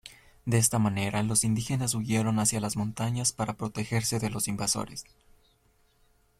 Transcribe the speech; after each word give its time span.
De 0.45 0.57
esta 0.57 0.79
manera 0.79 1.21
los 1.21 1.43
indígenas 1.43 1.93
huyeron 1.93 2.39
hacia 2.39 2.59
las 2.59 2.75
montañas 2.75 3.33
para 3.33 3.53
protegerse 3.53 4.17
de 4.17 4.31
los 4.31 4.47
invasores. 4.47 5.05